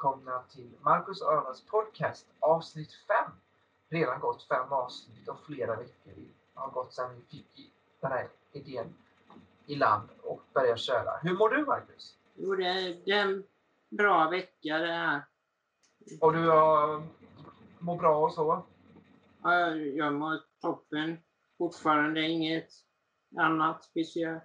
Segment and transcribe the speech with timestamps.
[0.00, 3.32] välkomna till Marcus Örnans podcast avsnitt 5.
[3.88, 6.12] Redan gått fem avsnitt och flera veckor
[6.54, 8.94] har gått sedan vi fick den här idén
[9.66, 11.10] i land och började köra.
[11.22, 12.16] Hur mår du Marcus?
[12.34, 13.44] Jo, det är, en
[13.88, 15.22] bra vecka det här.
[16.20, 17.02] Och du har,
[17.78, 18.62] mår bra och så?
[19.42, 21.18] Ja, Jag mår toppen.
[21.58, 22.70] Fortfarande inget
[23.38, 24.42] annat speciellt.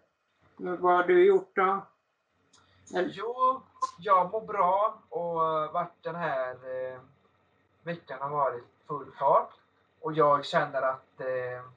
[0.58, 1.88] Men vad har du gjort då?
[2.92, 3.62] Jo,
[4.00, 7.00] jag mår bra och eh, vart den här eh,
[7.84, 9.54] veckan har varit full fart.
[10.02, 11.70] Och jag känner att eh,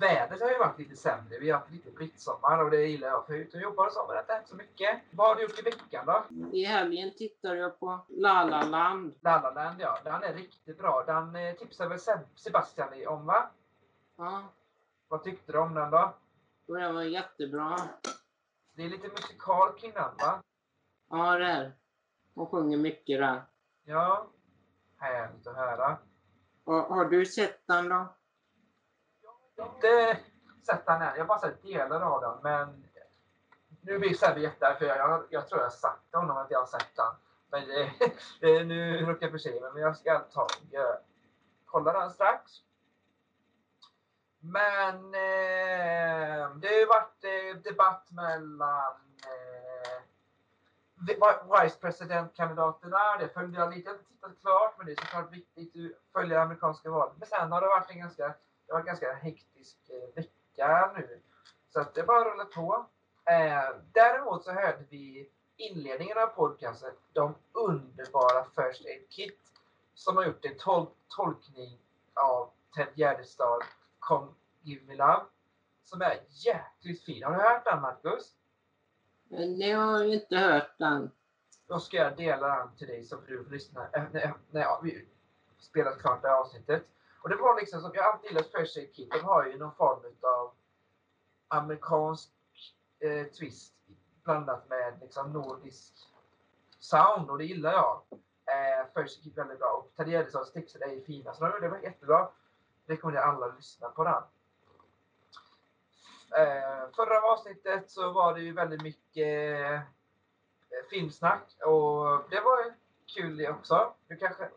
[0.00, 1.38] vädret har ju varit lite sämre.
[1.38, 3.26] Vi har haft lite brittsommar och det gillar jag.
[3.26, 5.00] För ut och jobbar och så, men det har inte så mycket.
[5.10, 6.24] Vad har du gjort i veckan då?
[6.52, 9.14] I helgen tittade jag på La La Land.
[9.20, 9.98] La La Land, ja.
[10.04, 11.02] Den är riktigt bra.
[11.06, 13.50] Den eh, tipsade väl Seb- Sebastian om, va?
[14.16, 14.42] Ja,
[15.08, 16.14] Vad tyckte du om den då?
[16.68, 17.76] och det var jättebra.
[18.80, 20.42] Det är lite musikal kring den, va?
[21.10, 21.72] Ja, det är
[22.34, 23.42] Hon sjunger mycket där.
[23.84, 24.26] Ja.
[24.96, 25.98] Härligt att höra.
[26.64, 28.14] Och, har du sett den då?
[29.56, 30.20] Jag har inte
[30.66, 31.08] sett den än.
[31.08, 32.38] Jag har bara sett delar av den.
[32.42, 32.84] Men
[33.80, 36.58] nu blir Sebbe jättearg för jag, jag tror jag har sagt till honom att jag
[36.58, 37.14] har sett den.
[37.50, 37.92] Men det,
[38.40, 40.96] det, nu råkar jag för sig men jag ska ta jag,
[41.66, 42.52] kolla den strax.
[44.40, 48.94] Men eh, det har ju varit eh, debatt mellan
[49.26, 50.02] eh,
[51.62, 53.16] vice president-kandidaterna.
[53.18, 53.88] Det följde jag lite.
[53.88, 57.14] Jag inte tittat klart men det är såklart viktigt att följa amerikanska valet.
[57.18, 58.34] Men sen har det varit en ganska
[58.70, 61.20] det varit en ganska hektisk eh, vecka nu.
[61.72, 62.86] Så att det bara rullar på.
[63.24, 69.38] Eh, däremot så hörde vi inledningen av podcasten, de underbara First Aid Kit,
[69.94, 71.78] som har gjort en tol tolkning
[72.14, 73.62] av Ted Gärdestad,
[74.00, 74.26] Come
[74.62, 75.24] Give Me Love,
[75.84, 77.22] som är jäkligt fin.
[77.22, 78.34] Har du hört den Marcus?
[79.28, 81.10] Men Det har jag inte hört den.
[81.66, 84.80] Då ska jag dela den till dig får du får lyssna äh, när, när ja,
[84.82, 85.08] vi
[85.58, 86.86] spelat klart det här avsnittet.
[87.22, 89.10] Och det var liksom som jag alltid gillat First Aid Kit.
[89.10, 90.52] De har ju någon form av
[91.48, 92.30] amerikansk
[92.98, 93.74] eh, twist
[94.24, 95.94] blandat med liksom nordisk
[96.78, 98.02] sound och det gillar jag.
[98.44, 101.68] Eh, First Aid Kit väldigt bra och Ted Gärdestads texter är ju fina så det
[101.68, 102.28] var jättebra.
[102.90, 104.22] Rekommenderar alla att lyssna på den.
[106.40, 109.80] Eh, förra avsnittet så var det ju väldigt mycket eh,
[110.90, 112.72] filmsnack och det var ju
[113.06, 113.92] kul det också.
[114.08, 114.48] Du kanske,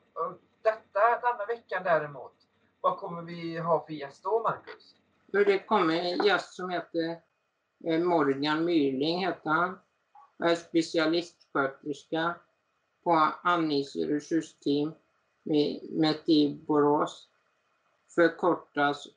[0.61, 2.33] detta, denna veckan däremot,
[2.81, 4.95] vad kommer vi ha för gäst då Marcus?
[5.31, 7.21] För det kommer en gäst som heter
[7.85, 9.79] eh, Morgan Myrling, heter han.
[10.37, 12.35] Jag är specialistsköterska
[13.03, 13.11] på
[13.43, 14.93] Annis resursteam
[15.43, 17.29] med, med i Borås.
[18.15, 19.07] Förkortas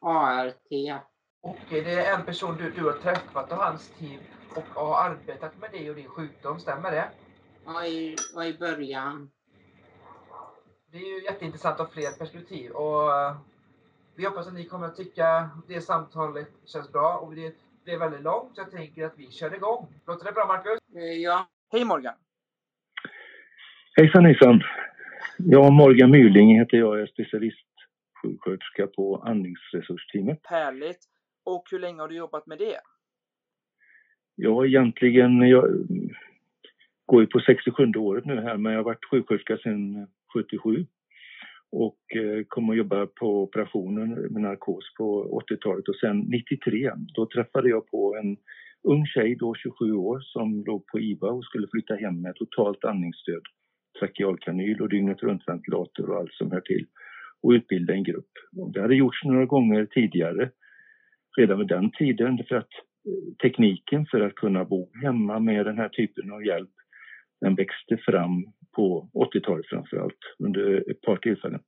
[0.00, 1.02] ART.
[1.42, 4.20] Och det är en person du, du har träffat och hans team
[4.56, 7.08] och har arbetat med dig och din sjukdom, stämmer det?
[7.66, 9.30] Ja, i, i början.
[10.92, 13.36] Det är ju jätteintressant av fler perspektiv och eh,
[14.16, 17.54] vi hoppas att ni kommer att tycka det samtalet känns bra och det
[17.84, 19.94] blev väldigt långt så jag tänker att vi kör igång.
[20.06, 20.78] Låter det bra Marcus?
[20.96, 22.14] Eh, Ja, Hej Morgan!
[23.96, 24.62] Hejsan hejsan!
[25.38, 26.94] Ja, Morgan Myrling heter jag.
[26.98, 27.06] Jag är
[28.26, 30.40] specialistsjuksköterska på andningsresursteamet.
[30.42, 31.00] Härligt!
[31.44, 32.80] Och hur länge har du jobbat med det?
[34.34, 35.64] Jag egentligen, jag
[37.06, 40.86] går ju på 67 året nu här, men jag har varit sjuksköterska sedan 77
[41.72, 47.26] och eh, kom och jobba på operationen med narkos på 80-talet och sen 93, då
[47.26, 48.36] träffade jag på en
[48.82, 52.84] ung tjej, då 27 år, som låg på IVA och skulle flytta hem med totalt
[52.84, 53.42] andningsstöd,
[53.98, 56.86] trakealkanyl och dygnet runt-ventilator och allt som hör till
[57.46, 58.32] och utbilda en grupp.
[58.56, 60.50] Och det hade gjorts några gånger tidigare,
[61.36, 62.72] redan vid den tiden, för att
[63.08, 66.70] eh, tekniken för att kunna bo hemma med den här typen av hjälp,
[67.40, 68.44] den växte fram
[68.76, 71.60] på 80-talet framför allt, under ett par tillfällen.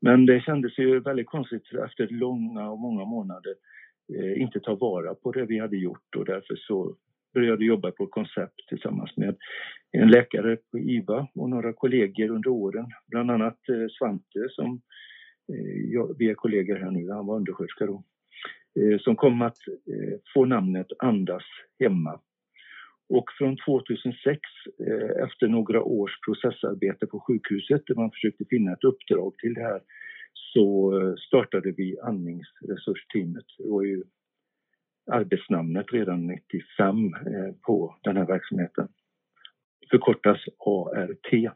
[0.00, 3.54] Men det kändes ju väldigt konstigt efter långa och många månader
[4.14, 6.96] eh, inte ta vara på det vi hade gjort och därför så
[7.34, 9.36] började jobba på ett koncept tillsammans med
[9.92, 14.80] en läkare på IVA och några kollegor under åren, bland annat eh, Svante som
[15.52, 18.04] eh, vi är kollegor här nu, han var undersköterska då,
[18.80, 19.58] eh, som kom att
[20.34, 21.44] få namnet Andas
[21.78, 22.20] hemma.
[23.08, 24.40] Och från 2006,
[25.24, 29.80] efter några års processarbete på sjukhuset där man försökte finna ett uppdrag till det här,
[30.32, 30.92] så
[31.26, 33.44] startade vi andningsresursteamet.
[33.58, 34.02] Det var ju
[35.10, 38.88] arbetsnamnet redan 95 eh, på den här verksamheten.
[39.90, 41.52] Förkortas ART.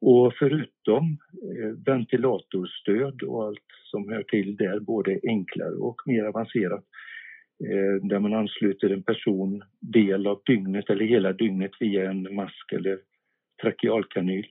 [0.00, 1.18] Och förutom
[1.58, 6.84] eh, ventilatorstöd och allt som hör till där, både enklare och mer avancerat,
[7.64, 12.72] eh, där man ansluter en person del av dygnet eller hela dygnet via en mask
[12.72, 12.98] eller
[13.62, 14.46] trakealkanyl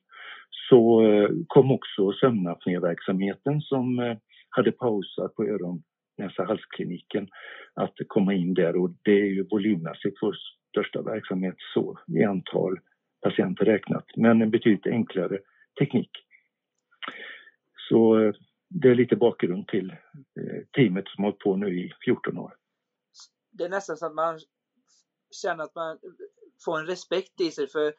[0.69, 1.01] så
[1.47, 4.15] kom också sömnapnéverksamheten som
[4.49, 5.83] hade pausat på öron
[6.19, 7.27] näsa halskliniken
[7.73, 10.35] att komma in där och det är ju volymmässigt vår
[10.69, 12.79] största verksamhet så i antal
[13.23, 15.39] patienter räknat men en betydligt enklare
[15.79, 16.11] teknik.
[17.89, 18.33] Så eh,
[18.69, 22.53] det är lite bakgrund till eh, teamet som har hållit på nu i 14 år
[23.51, 24.39] det är nästan så att man
[25.41, 25.99] känner att man
[26.65, 27.93] får en respekt i sig för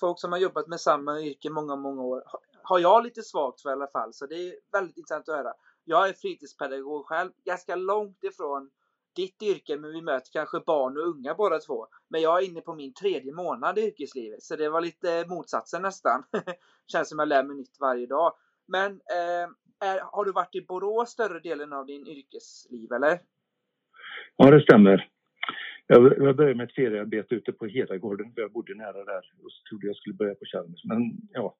[0.00, 2.22] folk som har jobbat med samma yrke många, många år
[2.62, 4.12] har jag lite svagt för i alla fall.
[4.12, 5.52] Så det är väldigt intressant att höra.
[5.84, 8.70] Jag är fritidspedagog själv, ganska långt ifrån
[9.16, 11.86] ditt yrke, men vi möter kanske barn och unga båda två.
[12.08, 15.82] Men jag är inne på min tredje månad i yrkeslivet, så det var lite motsatsen
[15.82, 16.24] nästan.
[16.92, 18.32] Känns som jag lär mig nytt varje dag.
[18.68, 23.20] Men eh, är, har du varit i Borås större delen av din yrkesliv, eller?
[24.36, 25.10] Ja, det stämmer.
[25.86, 29.52] Jag, jag började med ett feriearbete ute på Hedagården, för jag bodde nära där och
[29.52, 30.84] så trodde jag skulle börja på Chalmers.
[30.84, 30.98] Men
[31.30, 31.56] ja,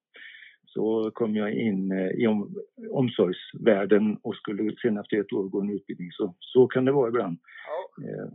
[0.75, 2.55] så kom jag in eh, i om,
[2.91, 6.11] omsorgsvärlden och skulle sen efter ett år gå en utbildning.
[6.11, 7.37] Så, så kan det vara ibland.
[7.67, 8.03] Ja.
[8.03, 8.29] Eh,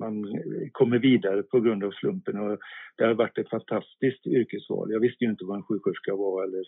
[0.00, 0.24] man
[0.72, 2.58] kommer vidare på grund av slumpen och
[2.96, 4.92] det har varit ett fantastiskt yrkesval.
[4.92, 6.64] Jag visste ju inte vad en sjuksköterska var eller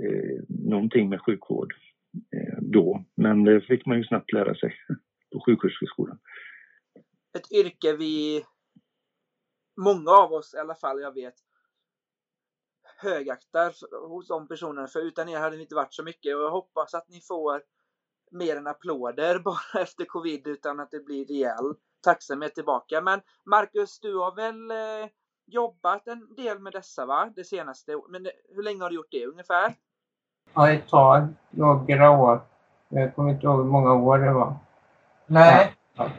[0.00, 1.74] eh, någonting med sjukvård
[2.36, 4.74] eh, då, men det fick man ju snabbt lära sig
[5.32, 6.18] på sjuksköterskeskolan.
[7.38, 8.42] Ett yrke vi,
[9.76, 11.34] många av oss i alla fall, jag vet,
[13.02, 13.72] högaktar
[14.08, 14.86] hos de personerna.
[14.86, 17.62] För utan er hade det inte varit så mycket och jag hoppas att ni får
[18.30, 23.00] mer än applåder bara efter covid utan att det blir rejäl tacksamhet tillbaka.
[23.00, 25.10] Men Marcus, du har väl eh,
[25.46, 27.32] jobbat en del med dessa va?
[27.36, 28.00] Det senaste.
[28.08, 29.74] Men hur länge har du gjort det ungefär?
[30.54, 31.28] Ja, ett tag.
[31.50, 32.40] Några år.
[32.88, 34.56] Jag kommer inte ihåg hur många år det var.
[35.26, 35.74] Nej.
[35.94, 36.10] Ja.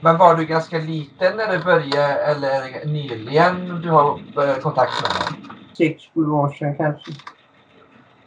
[0.00, 5.10] Men var du ganska liten när du började eller nyligen du har börjat kontakt med
[5.10, 5.43] dem?
[5.76, 7.12] Sex, sju år sedan kanske.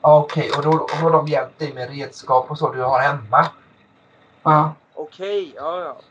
[0.02, 0.58] Okej, okay.
[0.58, 3.46] och då har de hjälpt dig med redskap och så du har hemma?
[4.44, 4.76] Ja.
[4.94, 6.02] Okej, okay, ja ja.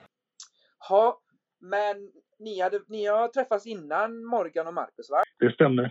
[0.88, 1.20] Ha,
[1.60, 5.22] men ni, hade, ni har träffats innan Morgan och Marcus va?
[5.38, 5.84] Det stämmer.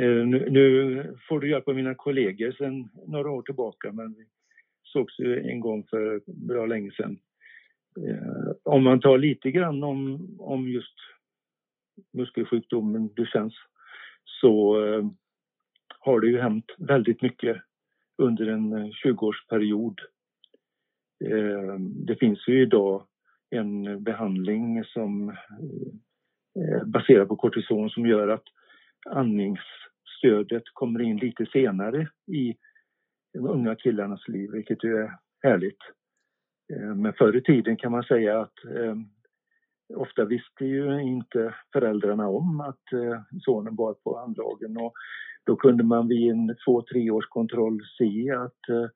[0.00, 4.26] Eh, nu, nu, får du hjälp av mina kollegor sedan några år tillbaka men vi
[4.82, 7.18] sågs ju en gång för bra länge sedan.
[8.00, 10.94] Eh, om man tar lite grann om, om just
[12.12, 13.54] muskelsjukdomen Duchennes
[14.40, 15.04] så eh,
[15.98, 17.56] har det ju hänt väldigt mycket
[18.18, 19.98] under en eh, 20-årsperiod.
[21.24, 23.06] Eh, det finns ju idag
[23.50, 25.36] en behandling som
[26.86, 28.42] baserad på kortison som gör att
[29.10, 32.56] andningsstödet kommer in lite senare i
[33.32, 35.78] de unga killarnas liv, vilket ju är härligt.
[36.96, 38.54] Men förr i tiden kan man säga att
[39.94, 44.92] ofta visste ju inte föräldrarna om att eh, sonen var på andragen och
[45.46, 48.88] då kunde man vid en två, tre års kontroll se att eh,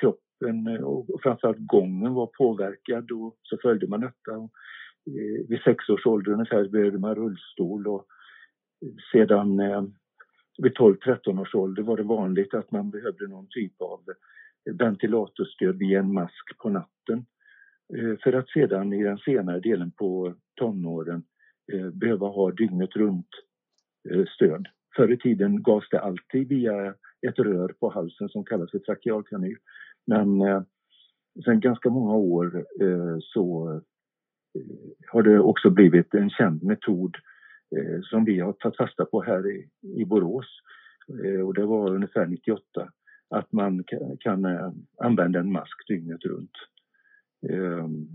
[0.00, 4.38] kroppen och framförallt gången var påverkad och så följde man detta.
[4.38, 4.50] Och,
[5.06, 8.06] eh, vid sex års ålder ungefär behövde man rullstol och
[9.12, 9.60] sedan
[10.58, 14.00] vid 12-13 års ålder var det vanligt att man behövde någon typ av
[14.78, 17.26] ventilatorstöd via en mask på natten.
[17.94, 21.22] Eh, för att sedan i den senare delen på tonåren
[21.72, 24.66] eh, behöva ha dygnet runt-stöd.
[24.66, 26.94] Eh, Förr i tiden gavs det alltid via
[27.28, 29.56] ett rör på halsen som kallas för trakealkanyl.
[30.06, 30.42] Men
[31.44, 32.64] sen ganska många år
[33.20, 33.80] så
[35.06, 37.16] har det också blivit en känd metod
[38.02, 40.46] som vi har tagit fasta på här i, i Borås.
[41.44, 42.62] Och det var ungefär 98
[43.30, 43.84] att man
[44.20, 44.46] kan
[44.98, 46.56] använda en mask dygnet runt.
[47.42, 48.08] Ehm,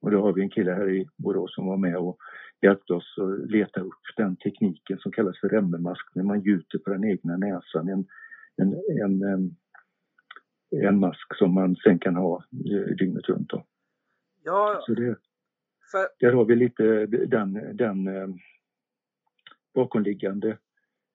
[0.00, 2.18] och då har vi en kille här i Borås som var med och
[2.62, 6.90] hjälpte oss att leta upp den tekniken som kallas för remmelmask när man gjuter på
[6.90, 7.88] den egna näsan.
[7.88, 8.06] En,
[8.56, 9.56] en, en, en,
[10.70, 12.44] en mask som man sen kan ha
[12.98, 13.48] dygnet runt.
[13.48, 13.64] Då.
[14.44, 15.16] Ja, Så det,
[15.90, 16.26] för...
[16.26, 18.28] Där har vi lite den, den eh,
[19.74, 20.58] bakomliggande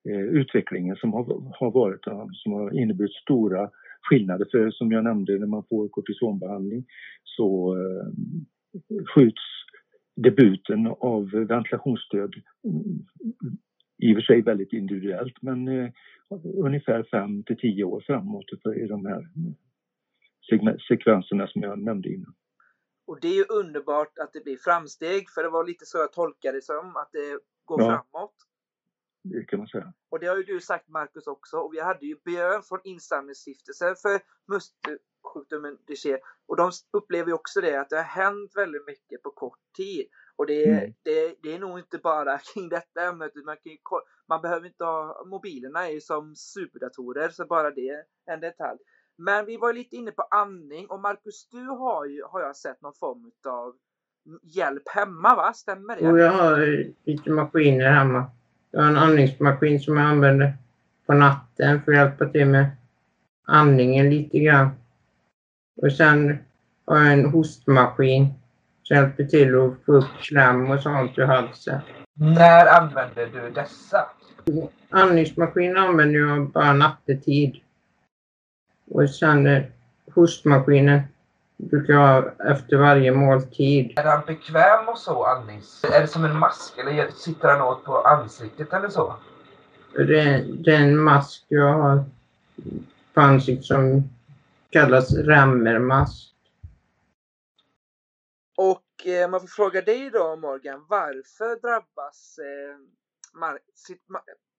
[0.09, 2.03] eh, utvecklingen som har, har varit
[2.33, 3.69] som har inneburit stora
[4.03, 4.47] skillnader.
[4.51, 6.85] För som jag nämnde, när man får kortisonbehandling
[7.23, 8.07] så eh,
[9.15, 9.41] skjuts
[10.15, 12.33] debuten av ventilationsstöd
[12.63, 12.99] mm,
[13.97, 15.89] i och för sig väldigt individuellt men eh,
[16.43, 18.45] ungefär 5 till 10 år framåt
[18.75, 19.27] i de här
[20.87, 22.33] sekvenserna som jag nämnde innan.
[23.07, 26.13] Och det är ju underbart att det blir framsteg för det var lite så jag
[26.13, 27.87] tolkade det som att det går ja.
[27.87, 28.35] framåt
[29.23, 29.93] det kan man säga.
[30.09, 31.57] Och det har ju du sagt Marcus också.
[31.57, 34.21] Och vi hade ju Björn från Insamlingsstiftelsen för
[35.33, 36.19] sjukdomen det sker.
[36.47, 40.07] Och de upplever ju också det att det har hänt väldigt mycket på kort tid.
[40.35, 40.93] Och det, mm.
[41.03, 43.31] det, det är nog inte bara kring detta ämnet.
[43.45, 48.03] Man, kan man behöver inte ha, mobilerna är ju som superdatorer så bara det är
[48.25, 48.79] en detalj.
[49.17, 52.81] Men vi var lite inne på andning och Marcus du har ju, har jag sett
[52.81, 53.75] någon form av
[54.43, 55.53] hjälp hemma va?
[55.53, 56.01] Stämmer det?
[56.03, 56.57] Jo, jag har
[57.05, 58.31] lite maskiner hemma.
[58.75, 60.53] Jag har en andningsmaskin som jag använder
[61.05, 62.65] på natten för att hjälpa till med
[63.45, 64.69] andningen lite grann.
[65.81, 66.37] Och sen
[66.85, 68.33] har jag en hostmaskin
[68.83, 71.79] som hjälper till att få upp kläm och sånt ur halsen.
[72.13, 74.05] När använder du dessa?
[74.89, 77.55] Andningsmaskinen använder jag bara nattetid.
[78.91, 79.63] Och sen
[80.15, 81.01] hostmaskinen
[81.57, 83.93] brukar jag ha efter varje måltid.
[83.99, 85.83] Är han bekväm och så andnings?
[85.83, 89.15] Är det som en mask eller sitter han åt på ansiktet eller så?
[89.95, 92.03] Det, det är en mask jag har
[93.13, 94.09] på ansiktet som
[94.69, 96.33] kallas remmermask.
[98.57, 102.77] Och eh, man får fråga dig då Morgan, varför drabbas eh,
[103.39, 103.59] mar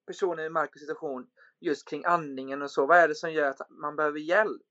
[0.07, 1.27] personer i Marcus situation
[1.61, 2.87] just kring andningen och så?
[2.87, 4.63] Vad är det som gör att man behöver hjälp?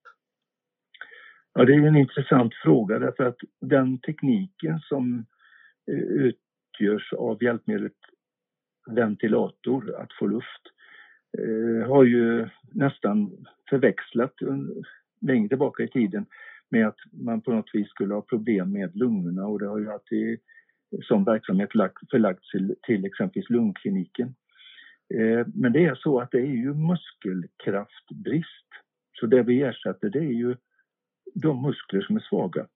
[1.53, 5.25] Ja, det är en intressant fråga därför att den tekniken som
[5.91, 7.93] eh, utgörs av hjälpmedlet
[8.89, 10.61] ventilator, att få luft,
[11.37, 14.33] eh, har ju nästan förväxlat
[15.21, 16.25] längre tillbaka i tiden
[16.69, 19.91] med att man på något vis skulle ha problem med lungorna och det har ju
[19.91, 20.39] alltid
[21.01, 21.69] som verksamhet
[22.11, 24.35] förlagts till, till exempelvis lungkliniken.
[25.13, 28.67] Eh, men det är så att det är ju muskelkraftbrist.
[29.19, 30.55] Så det vi ersätter det är ju
[31.33, 32.67] de muskler som är svaga.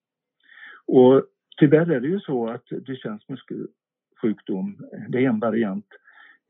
[0.86, 1.24] Och
[1.60, 4.78] tyvärr är det ju så att Duchennes muskelsjukdom,
[5.10, 5.86] det är en variant.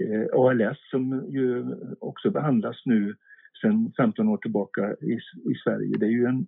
[0.04, 1.66] Eh, ALS som ju
[2.00, 3.16] också behandlas nu
[3.62, 5.13] sedan 15 år tillbaka i,
[5.51, 5.98] i Sverige.
[6.00, 6.48] Det är ju en,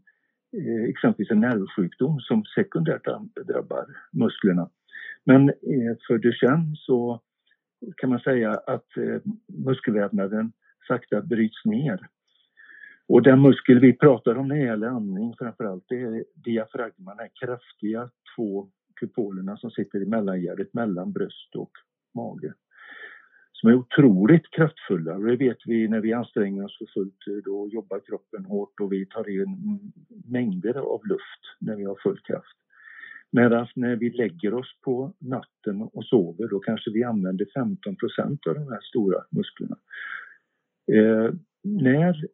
[0.57, 3.05] eh, exempelvis en nervsjukdom som sekundärt
[3.47, 4.69] drabbar musklerna.
[5.23, 7.21] Men eh, för Duchenne så
[7.97, 10.51] kan man säga att eh, muskelvävnaden
[10.87, 11.99] sakta bryts ner.
[13.09, 17.29] Och den muskel vi pratar om när det gäller andning framförallt det är diafragman, de
[17.45, 21.71] kraftiga två kupolerna som sitter i mellangärdet mellan bröst och
[22.15, 22.53] mage
[23.61, 25.15] som är otroligt kraftfulla.
[25.15, 27.43] Och det vet vi när vi anstränger oss för fullt.
[27.45, 29.79] Då jobbar kroppen hårt och vi tar in
[30.25, 32.57] mängder av luft när vi har full kraft.
[33.31, 38.53] Medan när vi lägger oss på natten och sover då kanske vi använder 15% av
[38.55, 39.77] de här stora musklerna.
[40.91, 42.25] Eh, när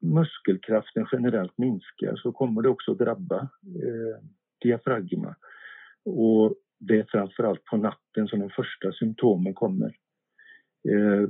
[0.00, 3.40] muskelkraften generellt minskar så kommer det också drabba
[3.82, 4.24] eh,
[4.62, 5.34] diafragma.
[6.04, 9.96] Och det är framförallt på natten som de första symptomen kommer
[10.88, 11.28] eh,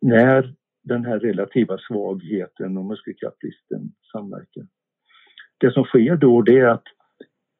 [0.00, 4.66] när den här relativa svagheten och muskelkraftbristen samverkar.
[5.58, 6.84] Det som sker då det är att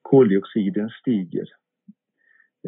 [0.02, 1.48] koldioxiden stiger.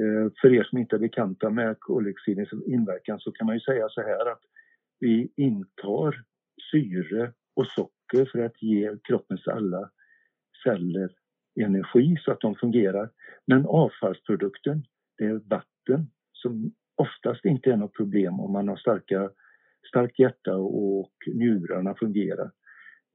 [0.00, 3.88] Eh, för er som inte är bekanta med koldioxidens inverkan så kan man ju säga
[3.88, 4.42] så här att
[5.00, 6.24] vi intar
[6.70, 9.90] syre och socker för att ge kroppens alla
[10.64, 11.10] celler
[11.60, 13.10] energi så att de fungerar.
[13.46, 14.84] Men avfallsprodukten,
[15.18, 19.30] det är vatten som oftast inte är något problem om man har starka,
[19.88, 22.50] starkt hjärta och njurarna fungerar.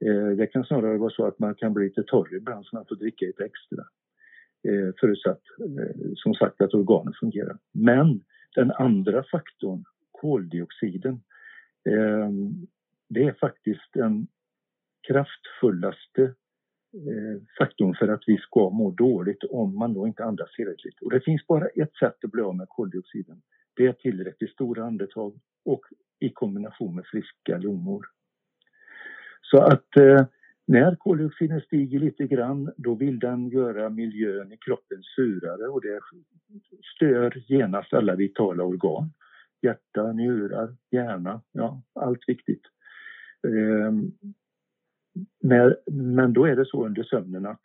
[0.06, 2.86] Eh, det kan snarare vara så att man kan bli lite torr ibland så man
[2.86, 3.84] får dricka lite extra.
[4.68, 7.58] Eh, förutsatt eh, som sagt att organen fungerar.
[7.72, 8.24] Men
[8.56, 11.22] den andra faktorn, koldioxiden,
[13.13, 14.27] det är faktiskt den
[15.08, 16.24] kraftfullaste
[16.94, 21.01] eh, faktorn för att vi ska må dåligt om man då inte andas tillräckligt.
[21.01, 23.41] Och det finns bara ett sätt att bli av med koldioxiden.
[23.75, 25.82] Det är tillräckligt stora andetag och
[26.20, 28.06] i kombination med friska lungor.
[29.41, 30.25] Så att eh,
[30.68, 36.00] när koldioxiden stiger lite grann då vill den göra miljön i kroppen surare och det
[36.96, 39.13] stör genast alla vitala organ.
[39.62, 42.62] Hjärta, njurar, hjärna, ja allt viktigt.
[43.48, 44.12] Ehm,
[45.42, 47.62] men, men då är det så under sömnen att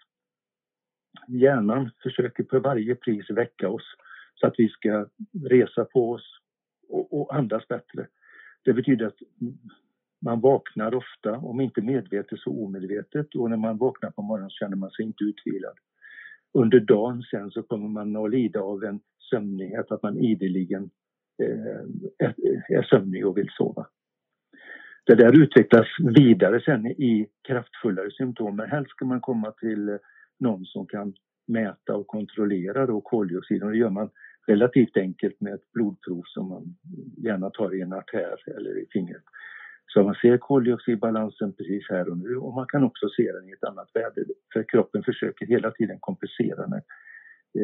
[1.29, 3.95] hjärnan försöker på varje pris väcka oss
[4.35, 5.07] så att vi ska
[5.45, 6.41] resa på oss
[6.89, 8.07] och, och andas bättre.
[8.65, 9.19] Det betyder att
[10.21, 14.55] man vaknar ofta, om inte medvetet så omedvetet och när man vaknar på morgonen så
[14.55, 15.75] känner man sig inte utvilad.
[16.53, 20.91] Under dagen sen så kommer man att lida av en sömnighet, att man ideligen
[21.43, 22.29] eh,
[22.69, 23.87] är sömnig och vill sova.
[25.07, 29.99] Det där utvecklas vidare sen i kraftfullare symptom, men helst ska man komma till
[30.39, 31.15] någon som kan
[31.47, 33.69] mäta och kontrollera då koldioxiden.
[33.69, 34.11] Det gör man
[34.47, 36.77] relativt enkelt med ett blodprov som man
[37.17, 39.23] gärna tar i en artär eller i fingret.
[39.87, 43.53] Så man ser koldioxidbalansen precis här och nu och man kan också se den i
[43.53, 44.25] ett annat väder.
[44.53, 46.83] För kroppen försöker hela tiden kompensera när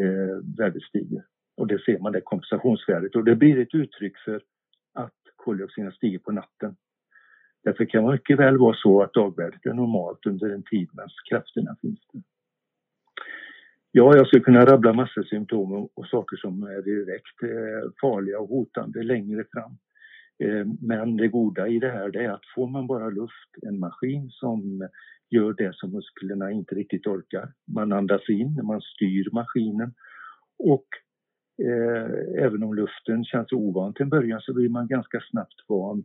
[0.01, 1.25] eh, värdet stiger.
[1.57, 3.17] Och det ser man, det kompensationsvärdet.
[3.17, 4.43] Och det blir ett uttryck för
[4.95, 6.77] att koldioxiden stiger på natten.
[7.65, 11.09] Därför kan det mycket väl vara så att dagvärdet är normalt under en tid medan
[11.31, 12.23] krafterna finns där.
[13.95, 18.39] Ja, jag skulle kunna rabbla massa symptom och, och saker som är direkt eh, farliga
[18.39, 19.79] och hotande längre fram.
[20.45, 24.31] Eh, men det goda i det här är att får man bara luft, en maskin
[24.31, 24.89] som
[25.31, 27.53] gör det som musklerna inte riktigt orkar.
[27.67, 29.95] Man andas in, man styr maskinen
[30.59, 30.87] och
[31.63, 36.05] eh, även om luften känns ovan till en början så blir man ganska snabbt van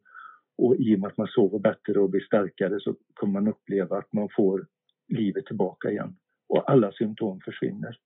[0.57, 3.97] och i och med att man sover bättre och blir starkare så kommer man uppleva
[3.97, 4.67] att man får
[5.07, 6.15] livet tillbaka igen
[6.49, 7.99] och alla symptom försvinner.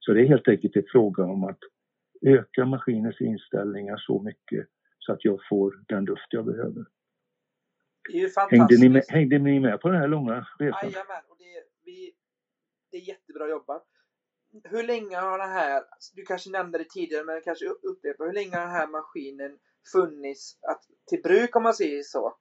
[0.00, 1.58] Så det är helt enkelt en fråga om att
[2.22, 4.66] öka maskinens inställningar så mycket
[4.98, 6.84] så att jag får den luft jag behöver.
[8.50, 10.90] Hängde ni med, hängde ni med på den här långa resan?
[10.90, 12.12] Jajamän, och det, vi,
[12.90, 13.86] det är jättebra jobbat.
[14.64, 15.82] Hur länge har den här,
[16.14, 19.58] du kanske nämnde det tidigare men kanske upprepa, hur länge har den här maskinen
[19.92, 22.36] funnits att, till bruk om man säger så,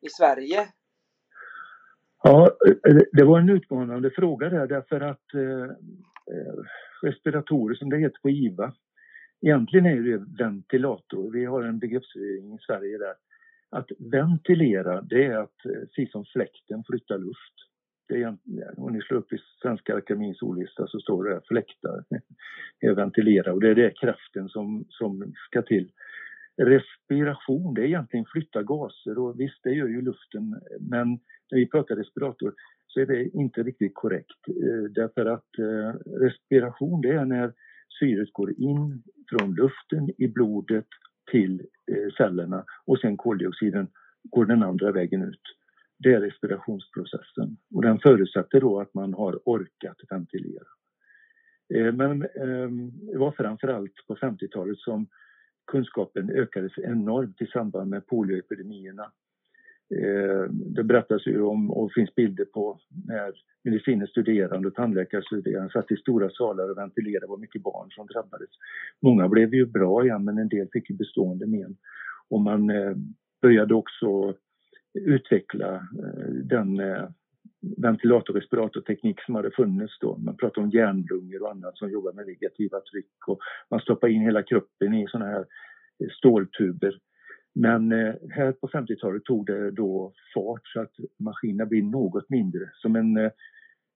[0.00, 0.68] i Sverige?
[2.22, 5.62] Ja, eh, eh, det var en utmanande fråga där därför att eh,
[6.34, 6.64] eh
[7.02, 8.72] respiratorer som det heter på IVA,
[9.40, 11.30] egentligen är det ventilator.
[11.32, 13.14] Vi har en begreppsförvirring i Sverige där.
[13.70, 17.54] Att ventilera, det är att, precis som fläkten, flytta luft.
[18.08, 18.36] Det är,
[18.76, 22.04] om ni slår upp i Svenska Akademiens ordlista så står det där fläktar,
[22.80, 25.92] är ventilera och det är det kraften som, som ska till.
[26.64, 31.08] Respiration, det är egentligen flytta gaser och visst, det gör ju luften, men
[31.50, 32.54] när vi pratar respirator
[32.86, 34.48] så är det inte riktigt korrekt.
[34.48, 37.52] Eh, därför att eh, respiration, det är när
[37.98, 40.86] syret går in från luften i blodet
[41.30, 41.60] till
[41.92, 43.88] eh, cellerna och sen koldioxiden
[44.22, 45.42] går den andra vägen ut.
[45.98, 50.66] Det är respirationsprocessen och den förutsätter då att man har orkat ventilera.
[51.92, 55.06] Men ehm, det var framförallt på 50-talet som
[55.66, 59.12] kunskapen ökades enormt i samband med polioepidemierna.
[59.94, 63.32] Eh, det berättas ju om och finns bilder på när
[63.64, 68.50] mediciner studerande och tandläkarstuderande satt i stora salar och ventilerade, var mycket barn som drabbades.
[69.02, 71.76] Många blev ju bra igen men en del fick ju bestående men.
[72.28, 72.94] Och man eh,
[73.42, 74.34] började också
[74.94, 76.80] utveckla eh, den
[77.62, 80.16] ventilator-respiratorteknik som hade funnits då.
[80.16, 83.38] Man pratar om järnlungor och annat som jobbar med negativa tryck och
[83.70, 85.46] man stoppar in hela kroppen i sådana här
[86.00, 86.98] eh, ståltuber.
[87.54, 92.70] Men eh, här på 50-talet tog det då fart så att maskinerna blir något mindre.
[92.74, 93.30] Som en, eh,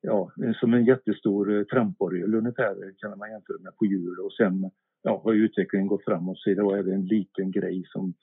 [0.00, 4.32] ja, som en jättestor eh, tramporgel ungefär eh, kan man jämföra med på hjul och
[4.32, 4.70] sen
[5.02, 8.14] ja, har utvecklingen gått framåt så idag är det en liten grej som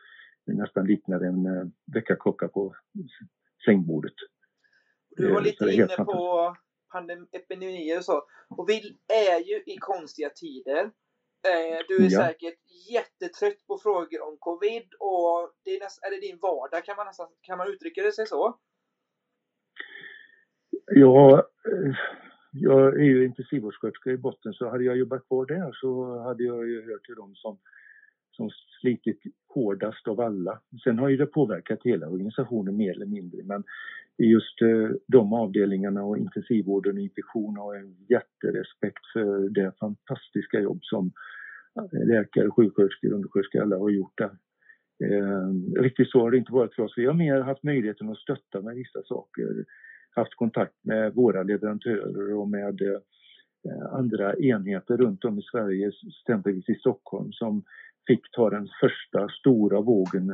[0.45, 2.75] nästan liknar en eh, väckarklocka på
[3.65, 4.15] sängbordet.
[5.15, 6.56] Du var lite inne på
[7.32, 8.23] epidemier och så.
[8.49, 10.91] Och vi är ju i konstiga tider.
[11.47, 12.19] Eh, du är ja.
[12.19, 16.95] säkert jättetrött på frågor om covid och det är, näst, är det din vardag, kan
[16.95, 18.60] man, nästan, kan man uttrycka det sig så?
[20.86, 21.95] Ja, eh,
[22.52, 26.67] jag är ju intensivvårdssköterska i botten så hade jag jobbat kvar där så hade jag
[26.67, 27.60] ju hört till dem som
[28.36, 28.50] som
[28.82, 30.60] slitit hårdast av alla.
[30.84, 33.63] Sen har ju det påverkat hela organisationen mer eller mindre men
[34.17, 40.80] just eh, de avdelningarna och intensivvården och infektion har en jätterespekt för det fantastiska jobb
[40.82, 41.12] som
[41.76, 44.38] eh, läkare, sjuksköterskor, undersköterskor alla har gjort där.
[45.04, 46.93] Eh, riktigt så har det inte varit för oss.
[46.98, 49.65] Vi har mer haft möjligheten att stötta med vissa saker,
[50.15, 53.00] haft kontakt med våra leverantörer och med eh,
[53.91, 57.63] andra enheter runt om i Sverige, exempelvis i Stockholm, som
[58.07, 60.29] fick ta den första stora vågen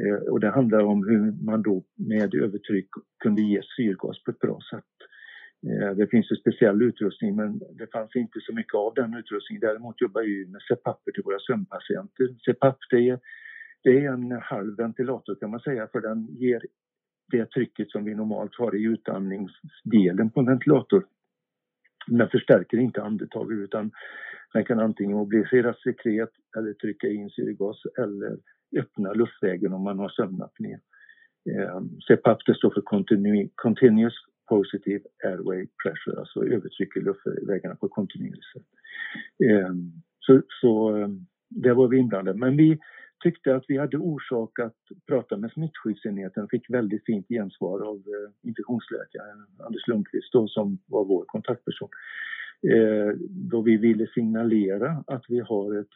[0.00, 2.88] eh, och det handlar om hur man då med övertryck
[3.22, 4.94] kunde ge syrgas på ett bra sätt.
[5.68, 9.60] Eh, det finns ju speciell utrustning men det fanns inte så mycket av den utrustningen.
[9.60, 12.26] Däremot jobbar vi med CPAP till våra sömnpatienter.
[12.46, 13.18] CPAP det är,
[13.82, 16.62] det är en halv ventilator kan man säga för den ger
[17.32, 21.04] det trycket som vi normalt har i utandningsdelen på en ventilator.
[22.06, 23.90] Den förstärker inte andetaget utan
[24.52, 28.38] den kan antingen mobilisera sekret eller trycka in syrgas eller
[28.76, 30.78] öppna luftvägen om man har sömnapné.
[31.50, 32.82] Eh, CPAP det står för
[33.54, 34.14] Continuous
[34.48, 38.66] Positive Airway Pressure, alltså övertryck i luftvägarna på kontinuerligt sätt.
[39.50, 39.74] Eh,
[40.20, 41.08] så, så eh,
[41.48, 42.38] där var vi inblandade.
[42.38, 42.78] Men vi
[43.24, 47.96] tyckte att vi hade orsak att prata med smittskyddsenheten och fick väldigt fint gensvar av
[47.96, 51.88] eh, infektionsläkaren Anders Lundqvist då, som var vår kontaktperson.
[52.72, 55.94] Eh, då vi ville signalera att vi har ett,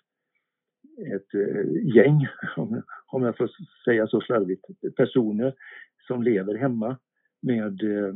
[1.14, 3.50] ett eh, gäng, om, om jag får
[3.84, 4.64] säga så slarvigt,
[4.96, 5.54] personer
[6.06, 6.96] som lever hemma
[7.42, 8.14] med eh,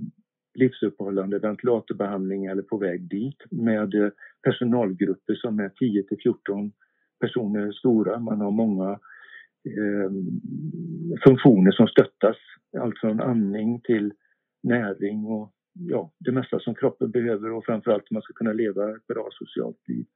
[0.54, 4.10] livsuppehållande ventilatorbehandling eller på väg dit med eh,
[4.42, 6.72] personalgrupper som är 10 till 14
[7.22, 8.18] personer stora.
[8.18, 8.90] Man har många
[9.74, 10.10] eh,
[11.24, 12.36] funktioner som stöttas,
[12.80, 14.12] allt från andning till
[14.62, 19.06] näring och ja, det mesta som kroppen behöver och framförallt man ska kunna leva ett
[19.06, 20.06] bra socialt liv.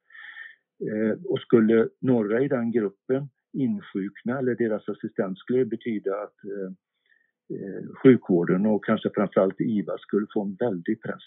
[0.89, 6.39] Eh, och skulle några i den gruppen insjukna eller deras assistent skulle det betyda att
[6.45, 6.71] eh,
[7.57, 11.27] eh, sjukvården och kanske framförallt IVA skulle få en väldig press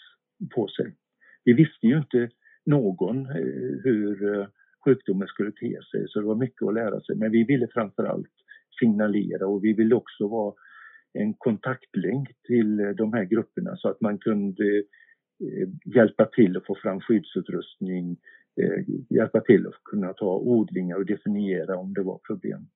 [0.56, 0.96] på sig.
[1.44, 2.30] Vi visste ju inte
[2.65, 4.48] någon eh, hur eh,
[4.86, 6.06] sjukdomen skulle te sig.
[6.08, 7.15] Så det var mycket att lära sig.
[7.15, 8.34] Men vi ville framförallt
[8.80, 10.54] signalera och vi ville också vara
[11.13, 16.65] en kontaktlänk till eh, de här grupperna så att man kunde eh, hjälpa till att
[16.65, 18.18] få fram skyddsutrustning,
[18.62, 22.68] eh, hjälpa till att kunna ta odlingar och definiera om det var problem.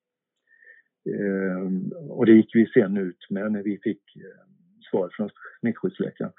[2.10, 4.02] Och det gick vi sen ut med när vi fick
[4.90, 6.32] svar från smittskyddsläkaren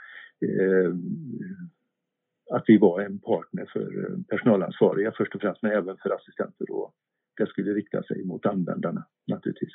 [2.50, 6.94] att vi var en partner för personalansvariga först och främst men även för assistenter och
[7.36, 9.72] det skulle rikta sig mot användarna naturligtvis.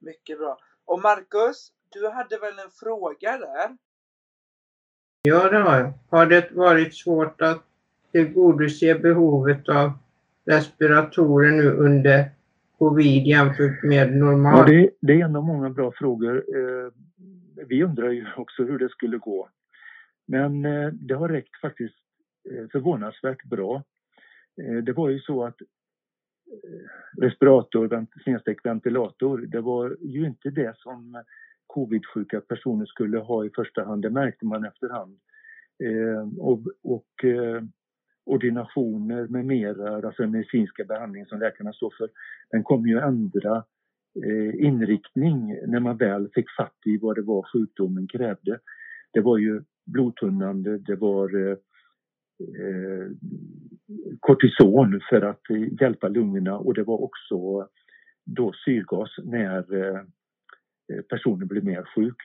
[0.00, 0.58] Mycket bra.
[0.84, 3.76] Och Marcus, du hade väl en fråga där?
[5.22, 5.92] Ja, det har jag.
[6.10, 7.64] Har det varit svårt att
[8.12, 9.92] tillgodose behovet av
[10.44, 12.30] respiratorer nu under
[12.78, 14.68] covid jämfört med normalt?
[14.68, 16.36] Ja, det, det, är en av många bra frågor.
[16.36, 16.92] Eh,
[17.66, 19.48] vi undrar ju också hur det skulle gå.
[20.26, 22.01] Men eh, det har räckt faktiskt eh,
[22.50, 23.82] Eh, förvånansvärt bra.
[24.62, 30.76] Eh, det var ju så att eh, respirator, snedstreck ventilator, det var ju inte det
[30.76, 31.22] som
[31.66, 34.02] covid-sjuka personer skulle ha i första hand.
[34.02, 35.18] Det märkte man efterhand.
[36.38, 37.24] Och, och
[38.24, 42.10] ordinationer med mera, alltså medicinska behandling som läkarna står för,
[42.50, 43.64] den kom ju ändra
[44.54, 48.58] inriktning när man väl fick fatt i vad det var sjukdomen krävde.
[49.12, 51.56] Det var ju blodtunnande, det var eh,
[52.58, 53.10] Eh,
[54.20, 55.42] kortison för att
[55.80, 57.68] hjälpa lungorna och det var också
[58.24, 60.00] då syrgas när eh,
[61.08, 62.16] personen blev mer sjuk.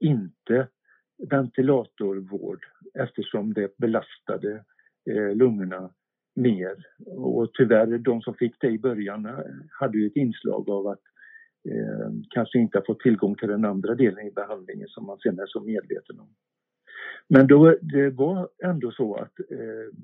[0.00, 0.68] Inte
[1.30, 4.64] ventilatorvård eftersom det belastade
[5.10, 5.90] eh, lungorna
[6.34, 6.86] mer.
[7.06, 9.38] Och tyvärr, de som fick det i början eh,
[9.80, 11.02] hade ju ett inslag av att
[11.68, 15.38] eh, kanske inte ha fått tillgång till den andra delen i behandlingen som man sen
[15.38, 16.28] är så medveten om.
[17.28, 19.98] Men då, det var ändå så att eh,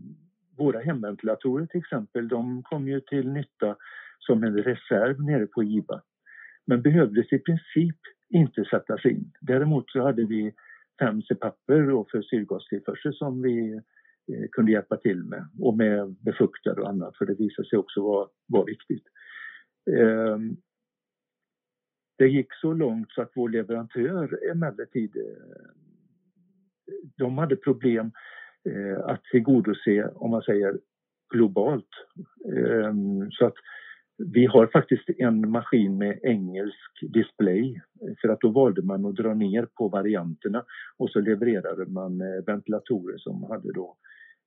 [0.57, 3.77] våra hemventilatorer till exempel, de kom ju till nytta
[4.19, 6.03] som en reserv nere på IVA.
[6.67, 7.97] Men behövdes i princip
[8.29, 9.33] inte sättas in.
[9.41, 10.53] Däremot så hade vi
[11.01, 13.73] fem CPAPer för syrgastillförsel som vi
[14.33, 18.03] eh, kunde hjälpa till med och med befuktare och annat för det visade sig också
[18.03, 19.05] vara, var viktigt.
[19.91, 20.39] Eh,
[22.19, 25.71] det gick så långt så att vår leverantör emellertid eh,
[27.17, 28.13] de hade problem
[28.69, 30.79] eh, att tillgodose, om man säger
[31.35, 31.89] globalt.
[32.57, 32.95] Eh,
[33.31, 33.55] så att
[34.33, 37.81] vi har faktiskt en maskin med engelsk display
[38.21, 40.65] för att då valde man att dra ner på varianterna
[40.97, 43.97] och så levererade man eh, ventilatorer som hade då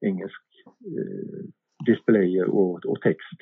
[0.01, 0.41] engelsk
[0.85, 1.45] eh,
[1.85, 3.39] display och, och, text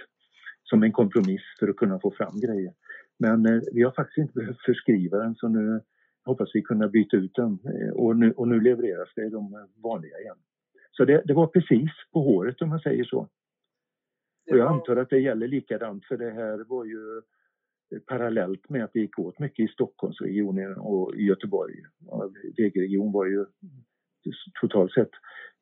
[0.63, 2.73] som en kompromiss för att kunna få fram grejer.
[3.19, 5.81] Men eh, vi har faktiskt inte behövt förskriva den så nu
[6.25, 10.19] hoppas vi kunna byta ut den eh, och nu, och nu levereras det de vanliga
[10.19, 10.37] igen.
[10.91, 13.27] Så det, det var precis på håret om man säger så.
[14.51, 17.21] Och jag antar att det gäller likadant för det här var ju
[17.99, 21.75] parallellt med att det gick åt mycket i Stockholmsregionen och i Göteborg.
[22.57, 23.45] VG-region var ju
[24.61, 25.09] totalt sett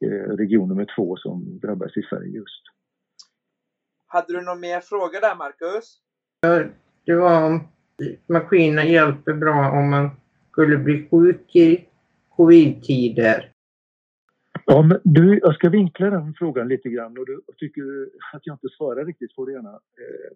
[0.06, 2.64] eh, region nummer två som drabbades i Sverige just.
[4.06, 6.02] Hade du någon mer fråga där Marcus?
[7.06, 7.68] Det var om
[8.28, 10.10] maskinerna hjälper bra om man
[10.60, 11.86] skulle bli sjuk i
[12.30, 13.52] covid-tider.
[14.66, 17.82] Ja, men du, jag ska vinkla den frågan lite grann och du tycker
[18.34, 20.32] att jag inte svarar riktigt får du gärna eh,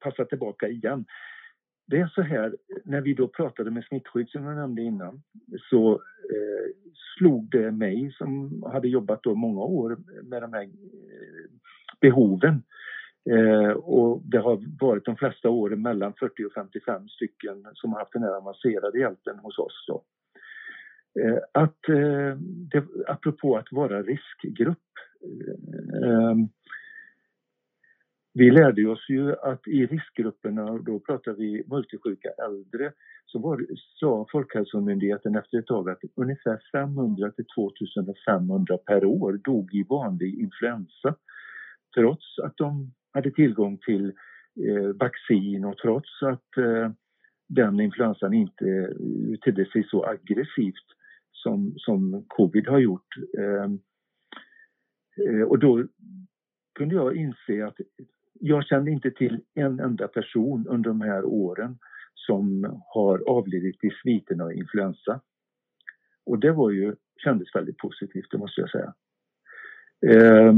[0.00, 1.04] passa tillbaka igen.
[1.86, 5.22] Det är så här, när vi då pratade med smittskydd som jag nämnde innan
[5.70, 5.92] så
[6.34, 6.70] eh,
[7.18, 10.68] slog det mig som hade jobbat då många år med de här eh,
[12.00, 12.62] behoven
[13.30, 17.98] Eh, och det har varit de flesta åren mellan 40 och 55 stycken som har
[17.98, 19.84] haft den här avancerade hjälpen hos oss.
[19.88, 20.04] Då.
[21.20, 22.36] Eh, att, eh,
[22.72, 24.78] det, apropå att vara riskgrupp.
[26.04, 26.34] Eh,
[28.34, 32.92] vi lärde oss ju att i riskgrupperna, då pratar vi multisjuka äldre,
[33.26, 33.66] så var,
[34.00, 40.40] sa Folkhälsomyndigheten efter ett tag att ungefär 500 till 2500 per år dog i vanlig
[40.40, 41.14] influensa.
[41.94, 44.12] Trots att de hade tillgång till
[44.68, 46.90] eh, vaccin och trots att eh,
[47.48, 50.86] den influensan inte eh, tedde sig så aggressivt
[51.32, 53.16] som, som covid har gjort.
[53.38, 53.78] Ehm,
[55.26, 55.84] eh, och då
[56.74, 57.76] kunde jag inse att
[58.40, 61.78] jag kände inte till en enda person under de här åren
[62.14, 65.20] som har avlidit i sviterna av influensa.
[66.26, 66.94] Och det var ju,
[67.24, 68.94] kändes väldigt positivt, det måste jag säga.
[70.06, 70.54] Eh,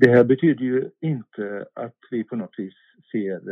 [0.00, 2.74] det här betyder ju inte att vi på något vis
[3.12, 3.50] ser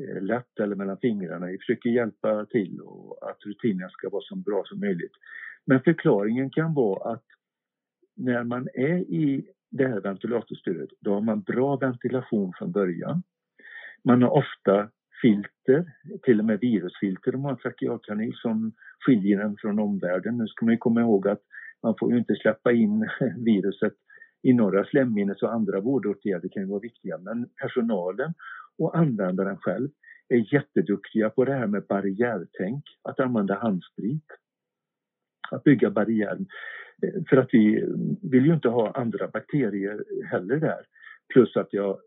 [0.00, 1.46] eh, lätt eller mellan fingrarna.
[1.46, 5.12] Vi försöker hjälpa till och att rutinerna ska vara så bra som möjligt.
[5.66, 7.24] Men förklaringen kan vara att
[8.16, 13.22] när man är i det här ventilatorstyret, då har man bra ventilation från början.
[14.04, 14.88] Man har ofta
[15.22, 20.38] filter, till och med virusfilter om man har trakealkanil som skiljer den från omvärlden.
[20.38, 21.42] Nu ska man komma ihåg att
[21.82, 23.08] man får ju inte släppa in
[23.44, 23.94] viruset
[24.42, 27.18] i norra slemhinnet och andra vårdåtgärder kan ju vara viktiga.
[27.18, 28.34] Men personalen
[28.78, 29.88] och användaren själv
[30.28, 34.26] är jätteduktiga på det här med barriärtänk, att använda handsprit.
[35.50, 36.38] Att bygga barriär.
[37.28, 37.84] För att vi
[38.22, 40.86] vill ju inte ha andra bakterier heller där.
[41.32, 41.98] Plus att jag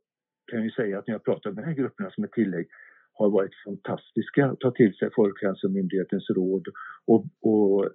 [0.51, 2.67] kan ju säga att när jag pratar med de här grupperna som ett tillägg
[3.13, 6.67] har varit fantastiska att ta till sig Folkhälsomyndighetens råd
[7.05, 7.89] och, och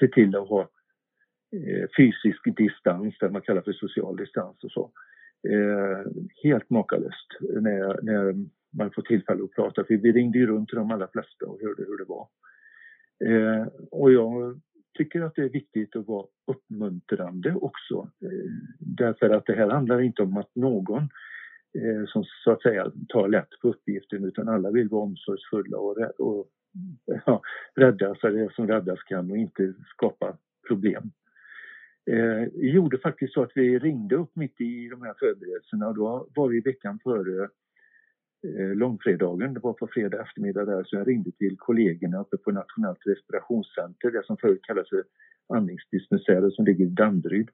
[0.00, 0.68] se till att ha
[1.52, 4.90] Eh, fysisk distans, det man kallar för social distans och så.
[5.48, 8.34] Eh, helt makalöst när, när
[8.78, 9.84] man får tillfälle att prata.
[9.84, 12.28] För vi ringde ju runt till de allra flesta och hörde hur det var.
[13.24, 14.60] Eh, och jag
[14.98, 18.10] tycker att det är viktigt att vara uppmuntrande också.
[18.78, 21.08] Därför att det här handlar inte om att någon
[22.06, 26.48] som så att säga tar lätt på uppgiften utan alla vill vara omsorgsfulla och, och
[27.26, 27.42] ja,
[27.74, 30.36] rädda för det som räddas kan och inte skapa
[30.68, 31.10] problem.
[32.12, 35.94] Eh, vi gjorde faktiskt så att vi ringde upp mitt i de här förberedelserna och
[35.94, 37.48] då var vi veckan före
[38.46, 42.50] eh, långfredagen, det var på fredag eftermiddag där, så jag ringde till kollegorna uppe på
[42.50, 45.04] Nationellt respirationscenter, det som förut kallades för
[45.48, 47.48] andningsdispensärer som ligger i Danderyd.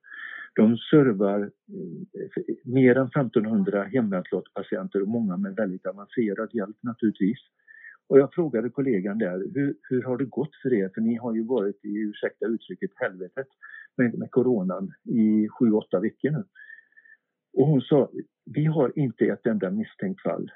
[0.54, 7.38] De servar eh, mer än 1500 hemventilatorpatienter och många med väldigt avancerad hjälp naturligtvis.
[8.08, 10.90] Och jag frågade kollegan där, hur, hur har det gått för er?
[10.94, 13.48] För ni har ju varit i, ursäkta uttrycket, helvetet
[13.96, 16.44] med, med coronan i sju, åtta veckor nu.
[17.52, 18.10] Och hon sa,
[18.44, 20.52] vi har inte ett enda misstänkt fall.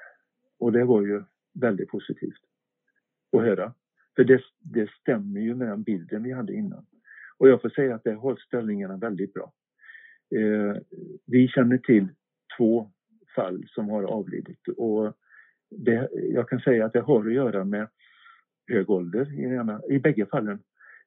[0.58, 1.22] Och det var ju
[1.54, 2.40] väldigt positivt
[3.36, 3.74] att höra.
[4.16, 6.86] För det, det stämmer ju med den bilden vi hade innan.
[7.38, 9.52] Och jag får säga att det har ställningarna väldigt bra.
[10.34, 10.76] Eh,
[11.26, 12.08] vi känner till
[12.58, 12.90] två
[13.36, 15.16] fall som har avlidit och
[15.70, 17.88] det, jag kan säga att det har att göra med
[18.66, 20.62] hög ålder i, ena, i bägge fallen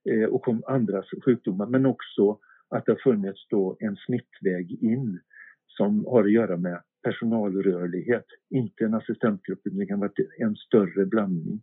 [0.09, 2.39] Eh, och om andras sjukdomar men också
[2.69, 5.19] att det har funnits då en smittväg in
[5.67, 11.05] som har att göra med personalrörlighet, inte en assistentgrupp utan det kan vara en större
[11.05, 11.61] blandning.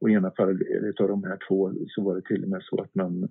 [0.00, 2.82] Och i ena fallet av de här två så var det till och med så
[2.82, 3.28] att man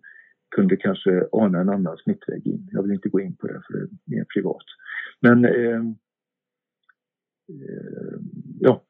[0.55, 2.69] kunde kanske ana en annan smittväg in.
[2.71, 4.65] Jag vill inte gå in på det för det är mer privat.
[5.19, 5.81] Men eh,
[7.49, 8.19] eh,
[8.59, 8.83] ja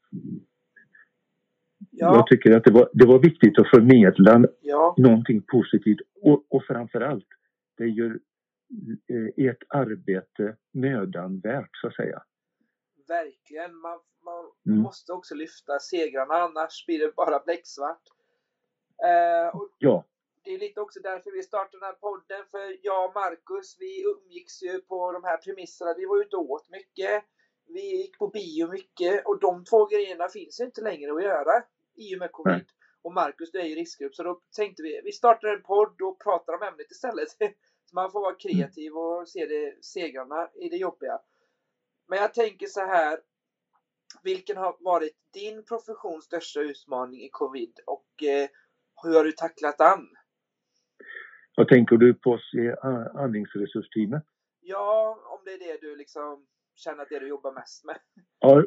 [1.93, 2.15] ja.
[2.15, 4.95] Jag tycker att det var, det var viktigt att förmedla ja.
[4.97, 7.27] någonting positivt och, och framförallt,
[7.77, 8.19] det gör
[9.09, 12.23] eh, ert arbete mödan värt så att säga.
[13.07, 13.75] Verkligen.
[13.75, 14.79] Man, man mm.
[14.79, 18.01] måste också lyfta segrarna annars blir det bara bläcksvart.
[19.03, 20.05] Eh, ja
[20.43, 22.45] det är lite också därför vi startade den här podden.
[22.51, 25.93] För jag och Marcus, vi umgicks ju på de här premisserna.
[25.97, 27.23] Vi var ute och åt mycket.
[27.67, 29.25] Vi gick på bio mycket.
[29.25, 31.63] Och de två grejerna finns inte längre att göra
[31.95, 32.53] i och med covid.
[32.53, 32.65] Nej.
[33.01, 34.15] Och Marcus, du är i riskgrupp.
[34.15, 37.29] Så då tänkte vi, vi startar en podd och pratar om ämnet istället.
[37.85, 41.19] så man får vara kreativ och se det, segrarna i det jobbiga.
[42.07, 43.19] Men jag tänker så här.
[44.23, 48.49] Vilken har varit din professions största utmaning i covid och eh,
[49.03, 50.07] hur har du tacklat den?
[51.55, 52.71] Vad tänker du på i
[53.15, 54.23] andningsresursteamet?
[54.59, 57.99] Ja, om det är det du liksom känner att det du jobbar mest med.
[58.39, 58.65] Ja,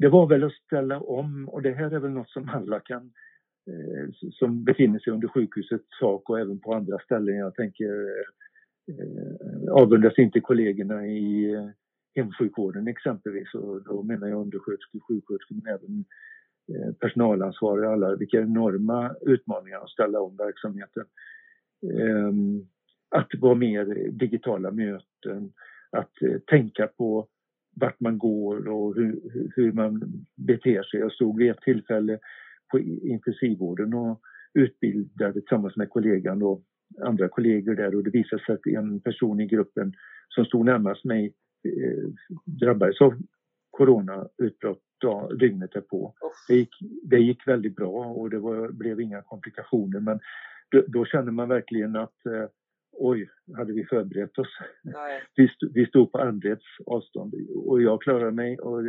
[0.00, 3.12] det, var väl att ställa om och det här är väl något som alla kan
[3.70, 7.36] eh, som befinner sig under sjukhusets tak och även på andra ställen.
[7.36, 8.06] Jag tänker
[8.88, 11.68] eh, avundas inte kollegorna i eh,
[12.14, 16.04] hemsjukvården exempelvis och då menar jag undersköterskor, sjuksköterskor men även
[16.74, 21.04] Eh, personalansvariga alla, vilka enorma utmaningar att ställa om verksamheten.
[22.00, 22.66] Ehm,
[23.08, 25.52] att vara mer digitala möten,
[25.90, 27.26] att eh, tänka på
[27.80, 29.20] vart man går och hur,
[29.56, 31.00] hur man beter sig.
[31.00, 32.18] Jag stod vid ett tillfälle
[32.70, 34.20] på intensivvården och
[34.54, 36.62] utbildade tillsammans med kollegan och
[37.04, 39.92] andra kollegor där och det visade sig att en person i gruppen
[40.28, 42.08] som stod närmast mig eh,
[42.44, 43.14] drabbades av
[43.70, 44.82] coronautbrott
[45.38, 46.14] dygnet därpå.
[46.48, 46.70] Det gick,
[47.02, 50.20] det gick väldigt bra och det var, blev inga komplikationer men
[50.70, 52.48] då, då kände man verkligen att eh,
[52.98, 54.58] oj, hade vi förberett oss?
[55.36, 57.34] Vi, stod, vi stod på armbreds avstånd
[57.66, 58.58] och jag klarade mig.
[58.58, 58.86] Och, eh,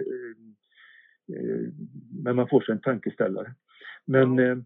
[1.34, 1.74] eh,
[2.24, 3.54] men man får sig en tankeställare.
[4.06, 4.58] Men, eh,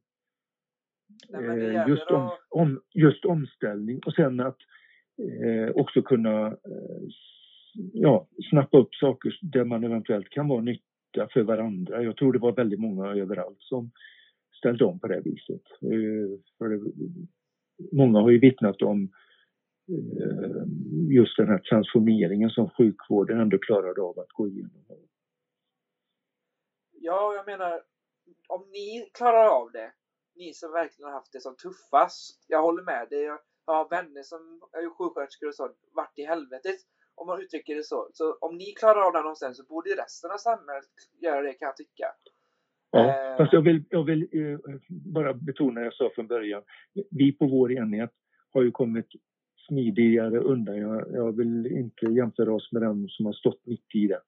[1.30, 4.58] Nej, men just, om, om, just omställning och sen att
[5.18, 7.04] eh, också kunna eh,
[7.94, 12.04] ja, snappa upp saker där man eventuellt kan vara nytta för varandra.
[12.04, 13.92] Jag tror det var väldigt många överallt som
[14.58, 15.62] ställde om på det viset.
[15.82, 16.92] Eh, för det,
[17.92, 19.10] många har ju vittnat om eh,
[21.10, 24.86] just den här transformeringen som sjukvården ändå klarade av att gå igenom.
[26.92, 27.82] Ja, jag menar,
[28.48, 29.92] om ni klarar av det,
[30.36, 32.46] ni som verkligen har haft det som tuffast.
[32.48, 33.24] Jag håller med dig.
[33.24, 36.80] Jag har vänner som är sjuksköterskor och så, vart i helvetet
[37.16, 38.10] om man uttrycker det så.
[38.14, 41.66] Så om ni klarar av den omställningen så borde resten av samhället göra det kan
[41.66, 42.08] jag tycka.
[42.92, 43.38] Ja, eh.
[43.38, 46.64] fast jag vill, jag vill eh, bara betona det jag sa från början.
[47.12, 48.12] Vi på vår enhet
[48.54, 49.08] har ju kommit
[49.68, 50.78] smidigare undan.
[50.78, 54.22] Jag, jag vill inte jämföra oss med dem som har stått mitt i det.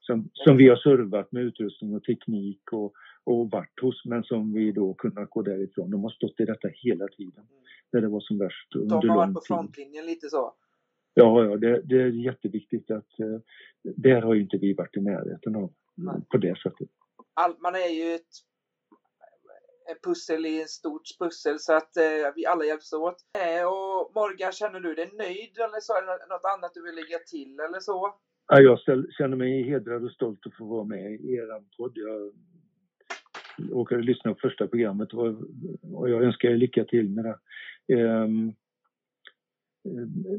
[0.00, 2.92] Som, som vi har servat med utrustning och teknik och,
[3.24, 5.90] och varit hos men som vi då kunnat gå därifrån.
[5.90, 7.44] De har stått i detta hela tiden.
[7.50, 7.62] Mm.
[7.92, 8.72] När det var som värst.
[8.72, 10.54] De har varit på frontlinjen lite så?
[11.14, 13.38] Ja, ja det, det är jätteviktigt att uh,
[13.82, 16.14] där har ju inte vi varit i närheten av Nej.
[16.30, 16.88] på det sättet.
[17.34, 18.51] All, man är ju ett
[19.92, 23.16] Eh, pussel i ett stort pussel så att eh, vi alla hjälps åt.
[23.38, 25.92] Eh, och Morgan, känner du dig nöjd eller så?
[25.92, 28.14] Är det något annat du vill lägga till eller så?
[28.48, 28.78] Ja, jag
[29.18, 31.92] känner mig hedrad och stolt att få vara med i er podd.
[31.94, 32.32] Jag
[33.70, 35.34] råkade lyssna på första programmet och,
[36.08, 37.38] jag önskar er lycka till med det.
[37.94, 38.54] Um,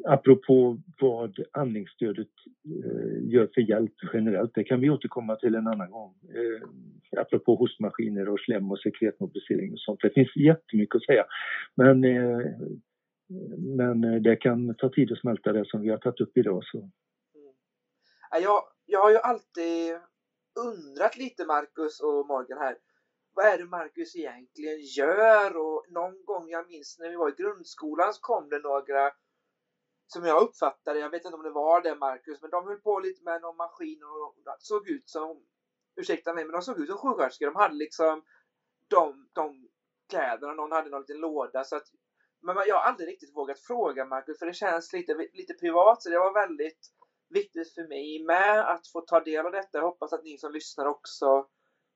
[0.06, 2.28] apropå vad andningsstödet
[2.66, 6.16] eh, gör för hjälp generellt, det kan vi återkomma till en annan gång.
[6.30, 10.00] Ehm, Apropå hostmaskiner och slem och sekretmobilisering och sånt.
[10.02, 11.26] Det finns jättemycket att säga.
[11.76, 12.40] Men, eh,
[13.78, 16.64] men eh, det kan ta tid att smälta det som vi har tagit upp idag.
[16.64, 16.78] Så.
[16.78, 17.54] Mm.
[18.44, 19.98] Jag, jag har ju alltid
[20.68, 22.76] undrat lite, Marcus och Morgan här,
[23.36, 25.58] vad är det Marcus egentligen gör?
[25.58, 29.12] Och någon gång, jag minns när vi var i grundskolan så kom det några
[30.08, 33.00] som jag uppfattade, jag vet inte om det var det Marcus, men de höll på
[33.00, 35.44] lite med någon maskin och såg ut som,
[35.96, 37.46] ursäkta mig, men de såg ut som sjuksköterskor.
[37.46, 38.24] De hade liksom
[38.88, 39.70] de, de
[40.10, 41.64] kläderna, någon hade någon liten låda.
[41.64, 41.88] Så att,
[42.42, 46.04] men jag har aldrig riktigt vågat fråga Marcus, för det känns lite, lite privat.
[46.04, 46.88] Så det var väldigt
[47.30, 49.78] viktigt för mig med att få ta del av detta.
[49.78, 51.48] Jag hoppas att ni som lyssnar också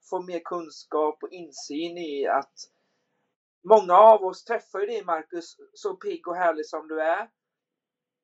[0.09, 2.53] får mer kunskap och insyn i att
[3.63, 7.29] många av oss träffar ju dig Marcus, så pigg och härlig som du är.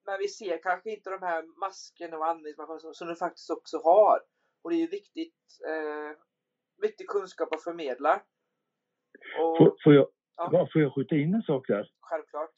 [0.05, 4.19] Men vi ser kanske inte de här maskerna och andningsmaskerna som du faktiskt också har.
[4.63, 5.35] Och det är ju viktigt,
[5.67, 6.17] eh,
[6.81, 8.21] viktig kunskap att förmedla.
[9.39, 10.67] Och, får, får, jag, ja.
[10.73, 11.89] får jag skjuta in en sak där?
[11.99, 12.49] Självklart.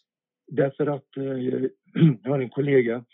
[0.47, 1.23] Därför att eh,
[2.23, 3.05] jag har en kollega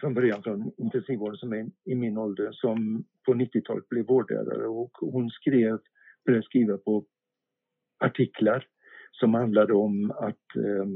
[0.00, 4.90] från början från intensivvården som är i min ålder som på 90-talet blev vårdlärare och
[5.00, 5.78] hon skrev,
[6.26, 7.04] började skriva på
[7.98, 8.68] artiklar
[9.12, 10.86] som handlade om att eh,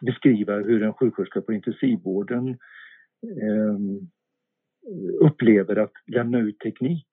[0.00, 2.48] beskriva hur en sjuksköterska på intensivvården
[3.42, 3.78] eh,
[5.20, 7.06] upplever att lämna ut teknik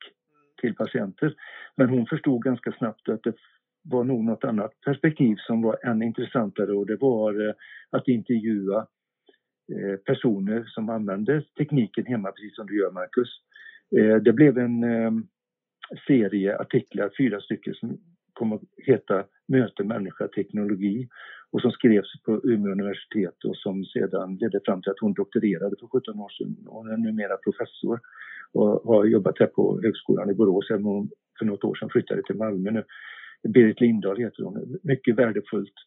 [0.62, 1.36] till patienter.
[1.76, 3.36] Men hon förstod ganska snabbt att det
[3.84, 7.54] var nog något annat perspektiv som var ännu intressantare och det var eh,
[7.90, 8.88] att intervjua
[9.74, 13.30] eh, personer som använde tekniken hemma, precis som du gör Marcus.
[13.98, 14.84] Eh, det blev en
[16.08, 17.98] serie artiklar, fyra stycken, som
[18.42, 21.08] kom att heta Möte människa teknologi
[21.52, 25.76] och som skrevs på Umeå universitet och som sedan ledde fram till att hon doktorerade
[25.80, 26.58] för 17 år sedan.
[26.66, 28.00] Hon är numera professor
[28.54, 31.90] och har jobbat här på Högskolan i Borås även om hon för något år sedan
[31.90, 32.84] flyttade till Malmö nu.
[33.54, 34.80] Berit Lindahl heter hon.
[34.84, 35.78] Mycket värdefullt.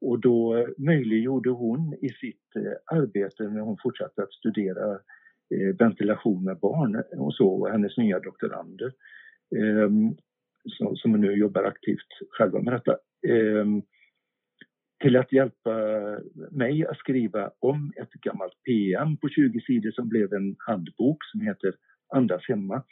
[0.00, 4.92] Och då eh, möjliggjorde hon i sitt eh, arbete när hon fortsatte att studera
[5.54, 8.92] eh, ventilation med barn och så, och hennes nya doktorander
[9.56, 10.16] ehm,
[10.66, 12.96] som, som nu jobbar aktivt själva med detta
[13.28, 13.82] ehm,
[15.02, 15.74] till att hjälpa
[16.50, 21.40] mig att skriva om ett gammalt PM på 20 sidor som blev en handbok som
[21.40, 21.74] heter
[22.14, 22.82] Andas hemma.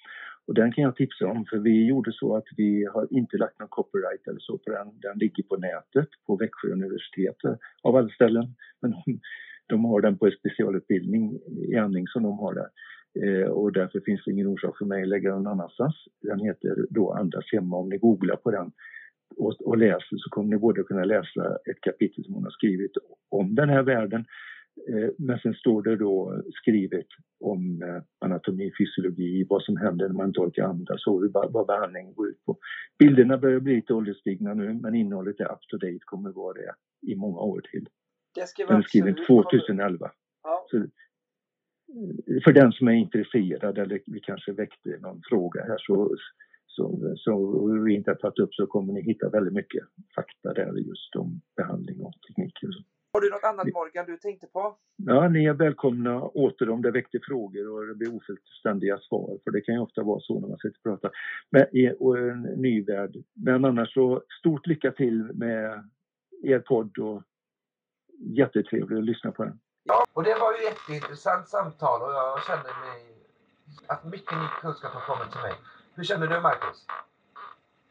[0.46, 3.58] Och den kan jag tipsa om för vi gjorde så att vi har inte lagt
[3.58, 5.00] någon copyright eller så på den.
[5.00, 7.36] Den ligger på nätet på Växjö universitet
[7.82, 8.54] av alla ställen.
[8.80, 9.20] Men de,
[9.66, 11.40] de har den på en specialutbildning
[11.72, 12.68] i andning som de har där.
[13.22, 15.94] Eh, och därför finns det ingen orsak för mig att lägga den annanstans.
[16.22, 17.76] Den heter då Andas hemma.
[17.76, 18.72] Om ni googlar på den
[19.36, 22.92] och, och läser så kommer ni både kunna läsa ett kapitel som hon har skrivit
[23.30, 24.24] om den här världen
[24.88, 27.06] Eh, men sen står det då skrivet
[27.40, 32.14] om eh, anatomi, fysiologi, vad som händer när man inte orkar andas och vad behandlingen
[32.14, 32.58] går ut på.
[32.98, 36.74] Bilderna börjar bli lite ålderstigna nu men innehållet är up to date, kommer vara det
[37.12, 37.86] i många år till.
[38.34, 40.10] Det ska Den är skriven absolut 2011.
[40.42, 40.66] Ja.
[40.70, 40.86] Så,
[42.44, 46.16] för den som är intresserad eller vi kanske väckte någon fråga här så,
[46.66, 49.82] så, så vi inte har tagit upp så kommer ni hitta väldigt mycket
[50.14, 52.12] fakta där just om behandling och
[52.60, 52.82] så.
[53.14, 54.76] Har du något annat Morgan du tänkte på?
[54.96, 59.50] Ja, ni är välkomna åter om det väckte frågor och det blir ofullständiga svar, för
[59.50, 61.10] det kan ju ofta vara så när man sitter och pratar.
[61.50, 61.66] Men,
[61.98, 63.16] och en ny värld.
[63.34, 65.90] Men annars så, stort lycka till med
[66.42, 67.22] er podd och
[68.18, 69.58] jättetrevligt att lyssna på den.
[69.84, 73.16] Ja, och det var ju ett jätteintressant samtal och jag känner mig
[73.86, 75.54] att mycket ny kunskap har kommit till mig.
[75.94, 76.86] Hur känner du Marcus?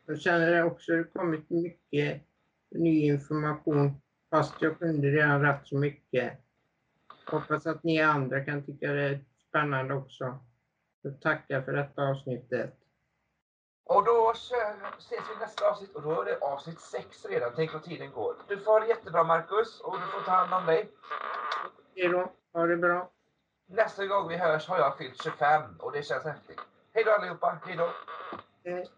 [0.06, 2.22] Jag känner också att det kommit mycket
[2.72, 6.40] ny information fast jag kunde redan rätt så mycket.
[7.26, 10.40] Hoppas att ni andra kan tycka det är spännande också.
[11.02, 12.78] Så tackar för detta avsnittet.
[13.84, 17.52] Och då ses vi i nästa avsnitt och då är det avsnitt 6 redan.
[17.56, 18.36] Tänk vad tiden går.
[18.48, 20.90] Du får ha det jättebra Marcus och du får ta hand om dig.
[21.96, 23.10] Hej då, ha det bra.
[23.68, 26.60] Nästa gång vi hörs har jag fyllt 25 och det känns häftigt.
[26.94, 27.90] Hej då allihopa, hej då!
[28.64, 28.90] Hej.